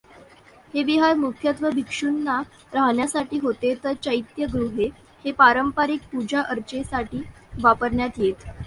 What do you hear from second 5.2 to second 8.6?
हे पारंपरिक पूजाअर्चेसाठी वापरण्यात येत.